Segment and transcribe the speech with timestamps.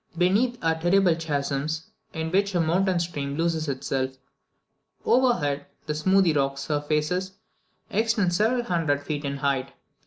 [0.17, 4.17] Beneath are terrible chasms, in which a mountain stream loses itself;
[5.05, 7.33] overhead, the smooth rocky surface
[7.91, 9.73] extends several hundred feet in height.